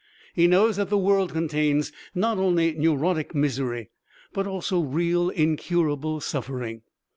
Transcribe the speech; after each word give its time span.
He 0.33 0.47
knows 0.47 0.77
that 0.77 0.89
the 0.89 0.97
world 0.97 1.31
contains 1.31 1.91
not 2.15 2.39
only 2.39 2.73
neurotic 2.73 3.35
misery, 3.35 3.91
but 4.33 4.47
also 4.47 4.79
real, 4.81 5.29
incurable 5.29 6.19
suffering. 6.21 6.81